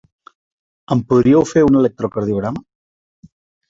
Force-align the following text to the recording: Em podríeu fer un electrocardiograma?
Em 0.95 1.03
podríeu 1.13 1.47
fer 1.53 1.65
un 1.69 1.79
electrocardiograma? 1.85 2.67